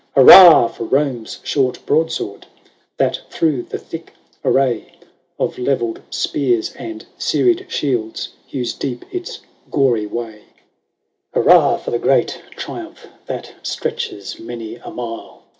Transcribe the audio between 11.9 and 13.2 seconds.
the great triumph